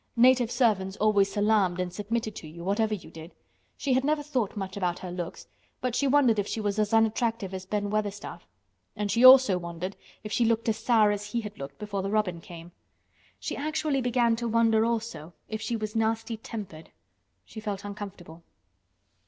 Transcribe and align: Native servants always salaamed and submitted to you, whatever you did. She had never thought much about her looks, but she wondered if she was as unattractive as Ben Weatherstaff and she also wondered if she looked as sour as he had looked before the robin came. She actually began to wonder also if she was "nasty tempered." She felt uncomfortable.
Native 0.17 0.49
servants 0.49 0.97
always 0.97 1.31
salaamed 1.31 1.79
and 1.79 1.93
submitted 1.93 2.35
to 2.37 2.47
you, 2.47 2.63
whatever 2.63 2.95
you 2.95 3.11
did. 3.11 3.35
She 3.77 3.93
had 3.93 4.03
never 4.03 4.23
thought 4.23 4.57
much 4.57 4.75
about 4.75 4.97
her 4.97 5.11
looks, 5.11 5.45
but 5.79 5.93
she 5.95 6.07
wondered 6.07 6.39
if 6.39 6.47
she 6.47 6.59
was 6.59 6.79
as 6.79 6.91
unattractive 6.91 7.53
as 7.53 7.67
Ben 7.67 7.91
Weatherstaff 7.91 8.47
and 8.95 9.11
she 9.11 9.23
also 9.23 9.59
wondered 9.59 9.95
if 10.23 10.31
she 10.31 10.43
looked 10.43 10.67
as 10.67 10.77
sour 10.77 11.11
as 11.11 11.33
he 11.33 11.41
had 11.41 11.59
looked 11.59 11.77
before 11.77 12.01
the 12.01 12.09
robin 12.09 12.41
came. 12.41 12.71
She 13.39 13.55
actually 13.55 14.01
began 14.01 14.35
to 14.37 14.47
wonder 14.47 14.85
also 14.85 15.33
if 15.47 15.61
she 15.61 15.75
was 15.75 15.95
"nasty 15.95 16.35
tempered." 16.35 16.89
She 17.45 17.59
felt 17.59 17.85
uncomfortable. 17.85 18.41